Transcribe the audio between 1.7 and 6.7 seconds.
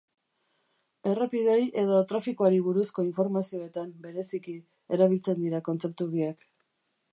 edo trafikoari buruzko informazioetan, bereziki, erabiltzen dira kontzeptu biak.